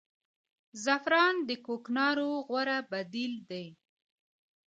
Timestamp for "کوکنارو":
1.65-2.29